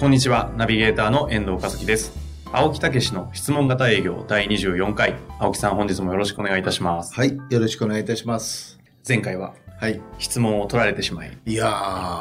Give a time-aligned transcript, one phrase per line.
[0.00, 2.16] こんにちはナビゲーターの遠藤和樹です
[2.54, 8.80] 青木武の質問型営業第24回青木さん本日もよろしくお願いいたしますはい、よろしくお願いいたします。
[9.06, 10.00] 前回ははい。
[10.18, 11.66] 質問を取られてしまいいや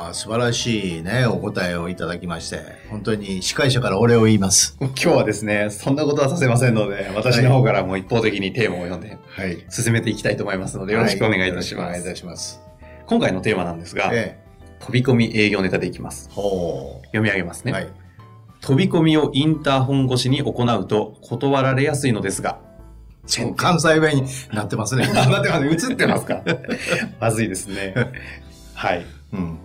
[0.09, 4.75] ー、素晴らしいね、お答えをいただきまして、本当に司会者からお礼を言います。
[4.83, 9.65] 今日はですねそんなことはさせませんので私の方からもう一方的にテーマを読んではい。
[9.69, 12.61] 進めていきたいと思いますのでよろしくお願いいたします、はよろくお願いいたします。
[13.05, 14.48] 今回のテーマなんですが、え
[14.79, 17.67] 飛び込み営業ネタでいきます読み上げますう。
[17.67, 17.89] ね、はい。
[18.61, 22.59] 飛び込みをインターホン越しに行うと断られやすいのですが
[23.55, 25.05] 関西弁になってますね。
[25.05, 26.41] あ、待って待って、映ってますか？
[27.21, 27.93] まずいですね。
[28.73, 29.05] はい。
[29.33, 29.57] うん。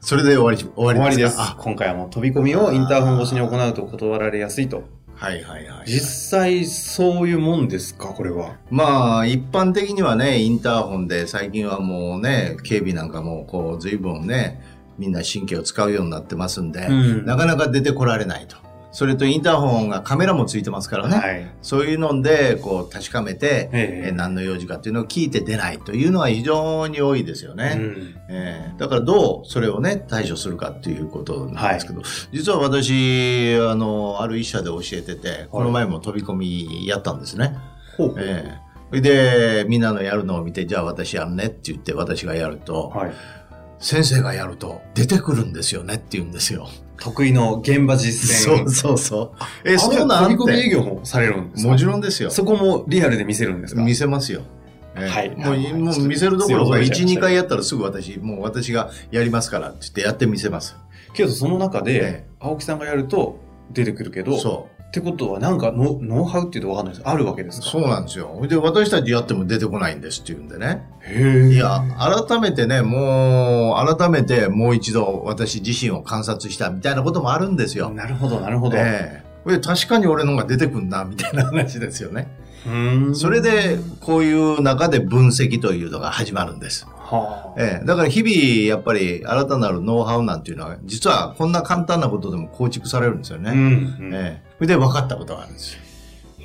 [0.00, 1.56] それで終わり、終わり終わりですか。
[1.58, 4.82] 今回はもう飛び込みをインターホン越しに行うと断られやすいと。
[5.22, 5.86] あはいはいはい。
[5.86, 8.08] 実際そういうもんですか？
[8.08, 8.56] これは。
[8.70, 14.60] まあ、一般的にはね、インターホンで最近はもうね、警備なんかもこう、随分ね、
[14.98, 18.56] みんな神経を使うようになってますんで、うんなかなか出てこられないと。
[18.92, 21.16] それとインターホンがカメラもついてますからね。
[21.16, 21.50] はい。
[21.62, 27.76] そういうので、こう、確かめて、えええー何の用事かっていうのを聞いて出ないというのは非常に多いですよね。
[27.78, 37.56] うんえーだからどうそれをね、対処するかっていうことなんですけど、実は私、あの、ある一社で教えてて、この前も飛び込みやったんですね。
[37.96, 43.12] ほうええそれで、みんなのやるのを見て、じゃあ私やるねって言って私がやると、はい。
[43.78, 46.68] 先生がやると出てくるんですよねって言うんですよ。
[47.02, 48.56] 得意の現場実践。
[48.56, 49.68] そうそうそう。
[49.68, 50.70] え、あそうなん飛び込み営て。
[50.70, 51.68] 業もされるんですか？
[51.70, 52.30] もちろんですよ。
[52.30, 53.82] そこもリアルで見せるんですか？
[53.82, 54.42] 見せますよ。
[54.94, 60.76] ええはいもうはいもう見せるどころか、1、強い強い2回やったらすぐ私、もう私がやりますからって言ってやってみせます。
[61.14, 67.08] けどその中でえ、青木さんがやると出てくるけど、そってことはなんかノノウハウっていうとわかんないです。
[67.08, 67.62] あるわけですう。
[67.62, 67.70] か？
[67.70, 68.46] そうなんですよ。
[68.46, 70.84] で、私たちやっても出てこないんですって言うんでね。
[71.00, 77.88] へいや、改めてね、もう、改めてもう一度私自身を観察したみたいなこともあるんですよ。
[77.88, 78.76] なるほど、なるほど。
[78.76, 82.28] ええで確かに俺のが出てくんな、みたいな話ですよね。
[83.14, 86.86] それで、こういう中で分析というのが始まるんです。
[86.86, 93.50] はあ、ええ、だから日々、やっぱり新たなるノウハウなんていうのは、実はこんな簡単なことでも構築されるんですよね。
[93.50, 93.60] うん、う
[94.10, 95.80] んええ、それで分かったことがあるんですよ。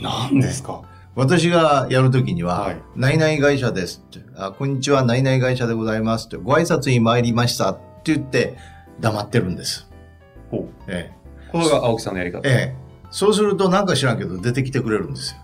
[0.02, 0.82] 何ですか？
[1.14, 8.58] 私がやるときには、はい何々会社ですって、あ、こんにちは、何々会社でございますって、ご挨拶に参りましたって言って、
[9.00, 9.88] 黙ってるんです。
[10.50, 10.70] ほう。
[10.88, 11.12] え
[11.52, 12.40] これが青木さんのやり方？
[12.50, 12.76] え、ええ。
[13.12, 15.38] そうするとなんか知らんけど出てきてくれるんですよ。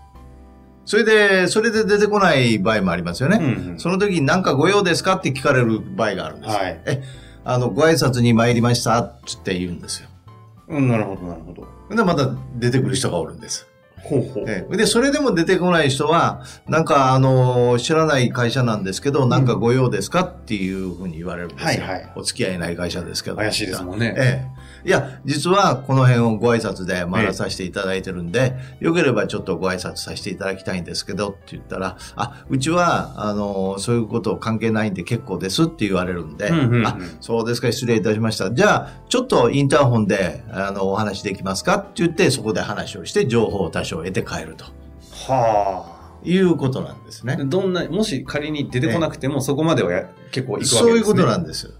[0.84, 3.36] それで、それで出てこない場合もありますよね。
[3.36, 6.58] うんうんその時に何かご用ですかって聞かれる場合があるんですよ。
[6.58, 7.04] はいえ、
[7.44, 10.08] あの、ご挨拶に参りましたって言うんですよ。
[10.68, 11.96] うん、なるほど、なるほど。
[11.96, 13.68] で、また出てくる人がおるんです。
[14.04, 14.44] ほうほう。
[14.46, 21.66] ええで、それでも出てこない人は、なんか、あの、知らない会社なんですけど、なんかご用ですかっていうふうに言われるんですよ。
[21.66, 23.36] はいはいお付き合いない会社ですけど。
[23.36, 24.14] 怪しいですもんね。
[24.16, 24.88] ええ。
[24.88, 36.50] いや、実はこの辺をご挨拶で回らさせていただいてるんで、よければちょっとご挨拶させていただきたいんですけどって言ったら、あ、うちは、あの、そういうこと関係ないんで結構ですって言われるんで、
[36.84, 38.52] あ、そうですか、失礼いたしました。
[38.52, 44.64] じゃあ、ちょっとインターホンで、あの、お話できますかって言って、そこで話をして、情報を多少得て帰ると
[45.28, 45.94] は
[46.24, 47.36] いうことなんですあ。
[47.36, 47.44] ね。
[47.44, 50.80] どんな、もし仮に出てこなくても、そこまではや結構いくわけですね。
[50.80, 51.74] そういうことなんです。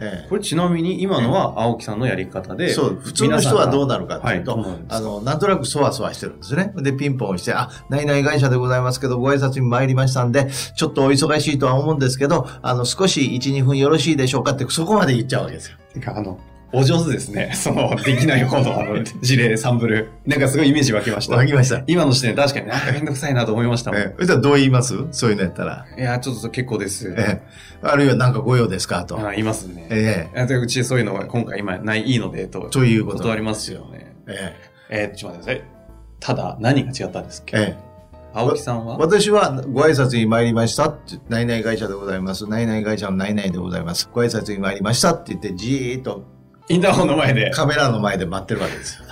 [0.00, 2.72] ええこれちなみに今のは青木さんのやり方で。
[2.72, 6.72] そう、普通の人はどうなるかっていうと、はいあの、なんとなくそわそわしてるんですね。
[6.76, 15.76] で、ピンポンして、あ、何々会社でございますけど、ご挨拶に参りましたんで、ちょっとお忙しいとは思うんですけど、あの、少し1、2分よろしいでしょうかって、そこまで言っちゃうわけですよ。
[16.06, 16.38] あの、
[16.72, 17.52] お上手ですね。
[17.56, 20.08] その、できない方の 事例、サンプル。
[20.26, 21.44] なんかすごいイメージ湧きましたわか。
[21.44, 21.82] りました。
[21.86, 24.00] 今の視点確かになんかめんどくさいなと思いましたもん。
[24.00, 24.94] ええ、そしたらどう言います？
[25.12, 25.86] そういうのやったら。
[25.96, 27.08] いや、ちょっと結構です。
[27.16, 27.42] ええ、
[27.82, 29.04] あるいはなんかご用ですか？
[29.04, 29.18] と。
[29.18, 29.86] あいますね。
[29.90, 32.68] ええ、うちそういうのが今回今ない、いいので、と。
[32.70, 34.12] ということ断りますよね。
[34.28, 34.54] え
[34.90, 35.78] えー、ちょっと待ってください。
[36.20, 37.56] ただ、何が違ったんですっえ、け？
[37.56, 37.88] ええ。
[38.34, 38.98] 青木さんは？
[38.98, 42.46] 私はご挨拶に参りましたって、何々会社でございます。
[42.46, 44.10] 何々会社の何々でございます。
[44.12, 46.24] ご挨拶に参りましたって言って、じーっと
[46.68, 49.04] インターホンの前で、カメラの前で待ってるわけですよ。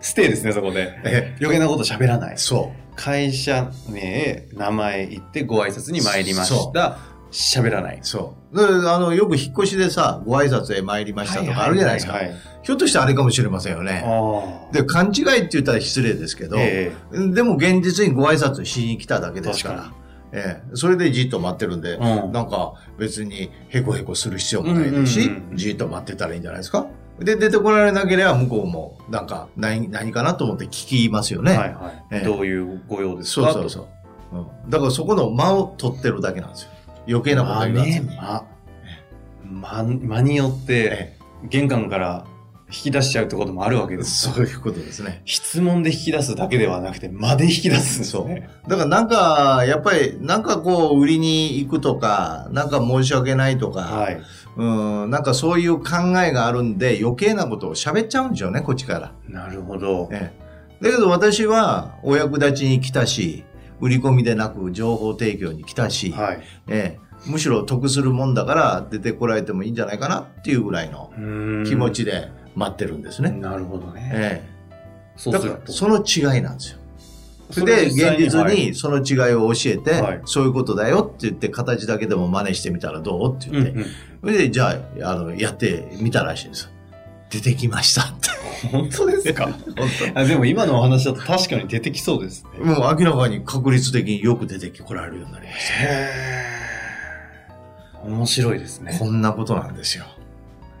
[0.00, 0.98] ステイですね、そこで。
[1.04, 2.38] え余計なこと喋らない。
[2.38, 6.98] そ会社名、名前言ってご挨拶に参りました。
[7.30, 7.98] 喋らない。
[8.02, 8.56] そう。
[8.56, 12.18] であの、よく引っ越しでさ、ご挨拶へ参りましたとかあるじゃないですか。
[12.62, 14.02] ひょっとしてあれかもしれませんよね。
[14.04, 19.94] あで、勘違いって言ったら失礼ですけど、えでも現実にご挨拶しに来ただけですから確。
[20.32, 26.86] ええ、それでじっと待ってるんで、うんなんか別にへこへこする必要もないですし、じっと待ってたらいいんじゃないですか？
[27.18, 31.56] で、出てこられなければ向こうも、なんか何、何かなと思って聞きますよね。
[31.56, 33.52] はいはい、ええどういうご用ですか？
[33.52, 33.88] そうそうそ
[34.32, 34.36] う。
[34.36, 34.70] うん。
[34.70, 36.70] だからそこの間を取ってるだけなんですよ。
[37.08, 38.06] 余計なこと言わずに。
[38.06, 38.44] ね、ま、
[39.82, 42.26] 間間によって、え玄関から
[42.70, 44.30] 引き出しちゃうってこともあるわけえです。
[44.30, 45.22] そういうことですね。
[45.24, 48.50] 質問で引き出すだけではなくて、間で引き出すんですね。。
[48.68, 54.20] だからなんか、やっぱり、なんかこう、売りに行くとか、なんか申し訳ないとか、はい。
[54.56, 54.64] う
[55.06, 59.12] ん、なんかそういう考えがあるんで、余計なことを喋っちゃうんでしょうね、こっちから。
[59.28, 60.08] なるほど。
[60.12, 60.32] え
[60.80, 63.44] え、だけど私は、お役立ちに来たし、
[63.80, 66.42] 売り込みでなく情報提供に来たし、はい。
[66.66, 71.10] ええ、むしろ得するもんだから出てこられてもいいんじゃないかなっていうぐらいの
[71.66, 73.30] 気持ちで待ってるんですね。
[73.30, 74.10] なるほどね。
[74.14, 74.48] ええ、
[75.16, 75.30] そ。
[75.30, 76.78] だからその違いなんですよ。
[77.50, 83.36] それで、現実はいにその違いを教えて、はいそういうことだよって言って、形だけでも真似してみたらどう？
[83.36, 83.86] って言って、うんうん
[84.20, 86.70] それで、じゃあ、あの、やってみたらしいんですよ。
[87.30, 88.28] 出てきましたって。
[88.68, 89.44] 本当ですか？
[89.46, 92.50] 本あでも今のお話だと確かに出てきそうですね。
[92.58, 98.86] 当もう明らかに確率的によく出てこられるようになりましへー面白いですた。
[98.90, 98.96] ね。
[98.98, 100.06] こんなことなんですよ。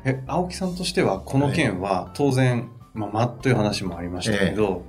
[0.04, 4.82] え、青木さんとしては、この件は当然、まあ、間という話もありましたけど、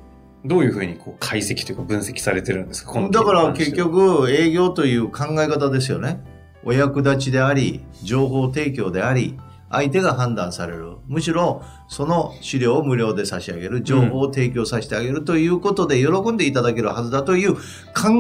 [0.46, 2.92] どういうふうにこう解析というか分析されてるんですか？
[2.94, 3.78] この件だから結は。
[3.78, 6.22] 局、営業という考え方ですよね。
[6.64, 9.38] お役立ちであり、情報提供であり、
[9.72, 10.96] 相手が判断される。
[11.08, 17.62] むしろ、その資料を無料で差し上げる、情報を提供させてあげるということで、喜んでいただけるはずだという考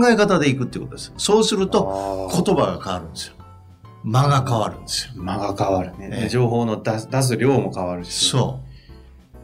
[0.07, 1.13] え方でいくっていうことです。
[1.17, 3.33] そうすると、言葉が変わるんですよ。
[4.09, 5.23] 間が変わるんですよ。
[5.23, 6.09] 間が変わるね。
[6.11, 8.29] ええで情報の出す出す量も変わるし。
[8.29, 8.69] そう。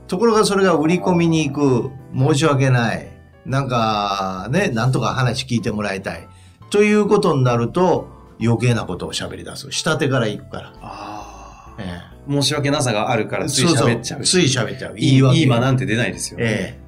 [0.08, 3.08] ところがそれが売り込みに行く、申し訳ない、
[3.46, 6.28] なんかね、なんとか話聞いてもらいたい、
[6.70, 8.08] ということになると、
[8.42, 9.72] 余計なことを喋り出す。
[9.72, 10.74] 下手から行くから。
[10.82, 11.82] ああ。
[11.82, 14.22] え申し訳なさがあるかえらつい喋っちゃう。
[14.22, 14.98] つい喋っちゃう。
[14.98, 16.46] いい訳いい間なんて出ないですよね。
[16.46, 16.86] ええ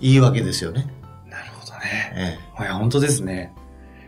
[0.00, 0.86] 言い訳ですよね。
[1.28, 2.38] なるほどね。
[2.58, 3.52] えいや、本当ですね。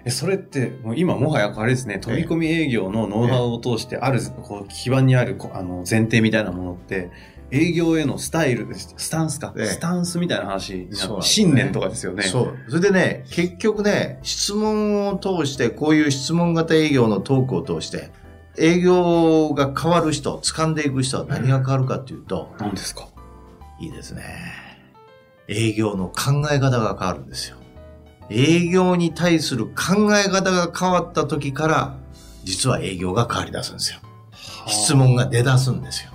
[0.04, 7.10] え、それって、もう今もはやあれですね、飛び込み営業のノウハウを通して、ある、こう、基盤にある、あの、前提みたいなものって、
[7.52, 8.94] 営業へのスタイルです。
[8.96, 9.52] スタンスか。
[9.58, 12.22] ええスタンスみたいな話になね信念とかですよね。
[12.24, 12.56] えそう。
[12.68, 18.10] それでね、結局ね、質問を通して、こういう質問型営業のトークを通して、
[18.58, 23.06] 営業が変わる人、掴んでいく人は何が変わるかっていうと、何ですか？
[23.80, 24.22] いいですね。
[25.48, 27.56] 営業の考え方が変わるんですよ。
[28.32, 31.96] 営業に対する考え方が変わった時から、
[32.44, 34.00] 実は営業が変わり出すんですよ。
[34.66, 36.12] 質問が出だすんですよ。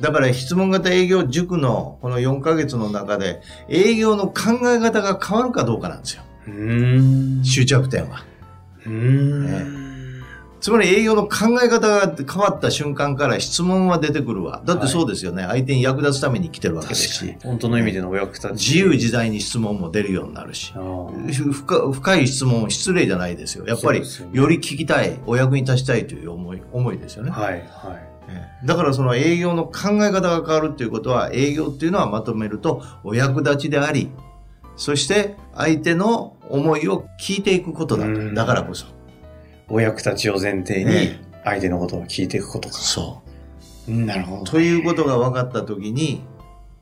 [0.00, 6.22] だから質問型営業塾のこの4ヶ月の中で、営業の考え方が変わるかどうかなんですよ。
[7.44, 8.24] 終着点は。
[8.84, 9.83] うーん。
[10.64, 14.62] つまり営業の考え方が変わった瞬間から質問は出てくるわ。
[14.64, 15.42] だってそうですよね。
[15.42, 17.36] 相手に役立つために来てるわけですし。
[17.42, 18.52] 本当の意味でのお役立ち。
[18.52, 20.72] 自由自在に質問も出るようになるし
[21.52, 23.66] 深深い質問は失礼じゃないですよ。
[23.66, 24.00] やっぱり
[24.32, 27.30] より聞きたい、お役に立ちたいという思い、思いですよね。
[27.30, 27.64] はい、はい。
[28.30, 34.10] ええだからその営業の考え方が変わるっていうことは、営業っていうのはまとめると、お役立ちであり、
[34.76, 38.08] そして相手の思いを聞いていくことだと。
[38.08, 38.86] うんだからこそ。
[39.68, 42.74] お役立ちを前提にえ、相手のことを聞いていくことか。
[42.74, 43.22] そ
[43.88, 43.92] う。
[43.92, 44.44] うんなるほど。
[44.44, 46.22] ということが分かったときに、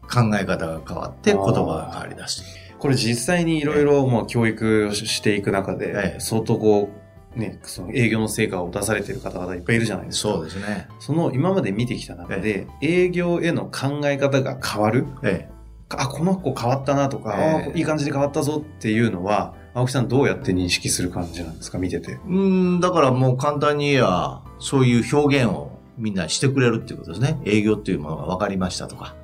[0.03, 2.45] 考え方が変わって言葉が変わり出す。
[2.79, 6.91] これ実際にいろいろもう教育をしていく中で、ええ相当こ
[7.37, 10.35] う、ね、その営業の成果を出されている方々いっぱいいるじゃないですか。
[10.35, 10.89] そうですね。
[10.99, 15.49] その今まで見てきた中で、営業への考え方が変わるえ
[15.89, 21.79] あ、この子変わったなとか、ええあいい感じで変わったぞっていうのは、青木さんどうやって認識する感じなんですか？
[21.79, 22.13] 見てて。
[22.13, 22.19] え。
[22.27, 27.41] うん、だからもう簡単に言えば、そういう表現をみんなしてくれるっていうことですね。
[27.45, 29.15] 営業っていうものが分かりましたとか。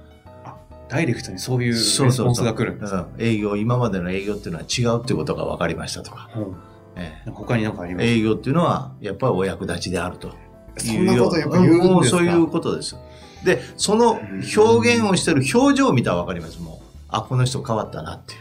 [0.88, 6.30] ダイレクトにそういうレスそうそうそうポンスが来るんですかうん営業、今までの営業っていうのは違うっていうことが分かりましたとか。
[6.34, 6.56] うん
[6.96, 8.06] え他に何かありえます？
[8.06, 10.32] 営業っていうのは、やっぱりお役立ちであると。
[10.78, 11.92] そんなことやっぱ言うんですか？
[11.92, 12.96] もうそういうことです。
[13.44, 14.18] で、その
[14.56, 16.60] 表現をしてる表情を見たら分かります。
[16.60, 18.40] もう、あ、この人変わったなっていう。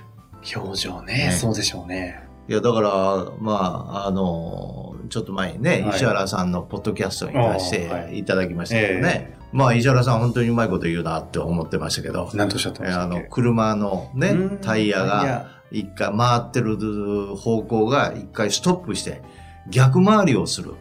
[0.56, 1.32] 表情ねね。
[1.32, 2.24] そうでしょうね。
[2.50, 2.90] いや、だから、
[3.40, 3.52] ま
[3.90, 5.98] あ、あの、ちょっと前にね、はい。
[5.98, 8.24] 石原さんのポッドキャストに出してい。
[8.24, 9.32] ただきましたけどね。
[9.34, 19.22] えまあ、石原さん本当にうまいこと言うなって思ってましたけど、何とおっしゃってましたあの、車のねうん、タイヤが一回回ってる方向が一回ストップして、
[19.70, 20.76] 逆回りをする。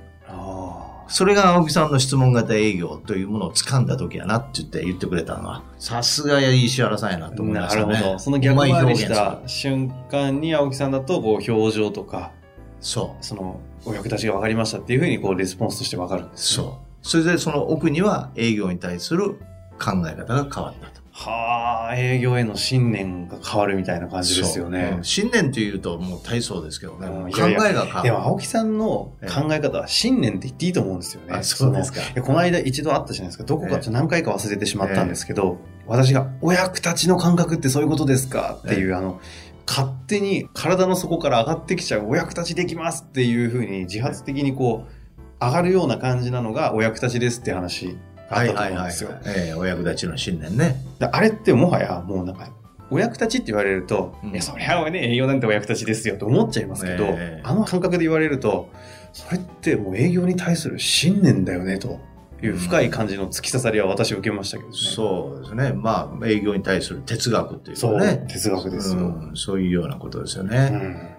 [1.06, 7.92] あそれが青木さんの質問型営業というものを掴んだ時やなって言って言ってくれたのは、さすが石原さんやなと思いまなしたね。
[7.92, 8.18] るほど。
[8.18, 12.32] その逆回りした瞬間に青木さんだと、こう、表情とか、
[12.80, 16.38] するそその、お役立ちが分かりましたっていうふうに、こう、レスポンスとして分かるんでう。
[16.38, 16.64] すね。
[16.66, 16.86] そう。
[17.02, 19.34] それでその奥には営業に対する
[19.78, 21.05] 考え方が変わったと。
[21.18, 25.04] はあ、営業への信念が変わるみたいな感じですよねうん。
[25.04, 27.06] 信念というともう大層ですけどね。
[27.06, 28.02] うん考えが変わる。
[28.02, 31.35] でも、青木さんの考え方は信念って言っていいと思うんですよね。
[31.35, 33.44] あそうですかこの間一度あったじゃないですか。
[33.44, 35.56] どこかちょ何回か忘れてしまったんですけど、
[35.87, 38.58] 私が、お役立ちの感覚ってそういうことですか？
[38.62, 39.18] っていう、あの、
[39.66, 47.94] 勝手に体の底から上がってきちゃうお役立ちできますっていうふうに自発的にこう、上がるような感じなのがお役立ちですって話が
[48.28, 49.11] あったとはいはいはい思うんですよ。。
[49.26, 50.76] ええお役立ちの信念ね。
[50.99, 52.49] であれってもはやもうなんか、
[52.90, 58.71] お役立ちって言われると、うんいや、そりゃね、営業なんてお役立ちですよと思っちゃいますけど、ええあの感覚で言われると、
[59.12, 62.00] それってもう営業に対する信念だよね、と
[62.42, 64.76] いう深い感じの突き刺さりは私受けましたけどね。
[64.76, 65.73] そうですね。
[65.73, 68.26] まあ、営業に対する哲学っていうそうかね。
[68.28, 69.00] 哲学ですよ。
[69.00, 71.15] うんそういうようなことですようね。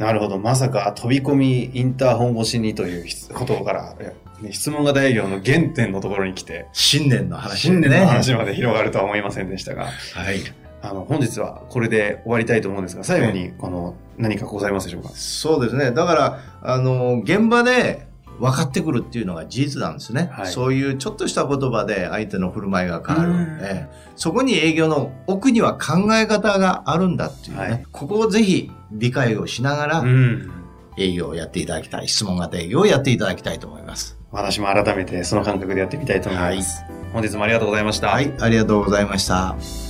[0.00, 0.38] んなるほど。
[0.38, 3.04] まさか飛び込みインターホン越しにという
[3.34, 4.14] ことから、ね
[4.50, 8.36] 質問型営業の原点のところに来て、信念の話信念の話ね。
[8.38, 10.40] まで広がるとは思いませんでしたが、はい。
[10.80, 15.10] あの、本日はこれで終わりたいと思うんですが、最後に、この、何かございますでしょうか？
[15.10, 15.90] そうですね。
[15.90, 18.06] だから、あの、現場で
[18.40, 20.30] 分かってくるっていうのが事実なんですね。
[20.32, 23.30] はいそういうちょっとした言葉で相手の振る舞いが変わる。
[23.30, 27.60] うんええそこに営業の奥には考え方があるんだっていうね。
[27.60, 30.50] はいここをぜひ理解をしながらん。
[30.98, 32.08] 営業をやっていただきたい。
[32.08, 34.18] 質問型営業をやっていただきたいと思います。
[34.32, 36.84] 私も改めてその感覚でやってみたいと思います。
[37.12, 38.08] 本日もありがとうございました。
[38.08, 38.32] はい。
[38.40, 39.89] ありがとうございました。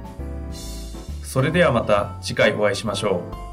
[1.31, 3.50] それではまた次回お会いしましょう。